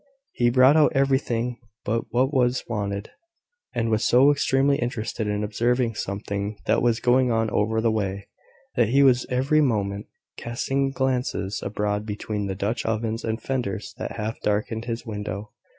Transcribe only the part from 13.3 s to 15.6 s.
fenders that half darkened his window.